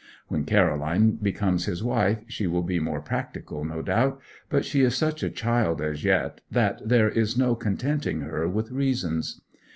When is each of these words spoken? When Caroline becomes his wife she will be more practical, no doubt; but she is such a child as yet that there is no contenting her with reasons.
When 0.29 0.45
Caroline 0.45 1.11
becomes 1.17 1.65
his 1.65 1.83
wife 1.83 2.23
she 2.27 2.47
will 2.47 2.63
be 2.63 2.79
more 2.79 3.01
practical, 3.01 3.63
no 3.63 3.83
doubt; 3.83 4.19
but 4.49 4.65
she 4.65 4.81
is 4.81 4.95
such 4.95 5.21
a 5.21 5.29
child 5.29 5.79
as 5.79 6.03
yet 6.03 6.41
that 6.49 6.81
there 6.83 7.07
is 7.09 7.37
no 7.37 7.53
contenting 7.53 8.21
her 8.21 8.47
with 8.47 8.71
reasons. 8.71 9.41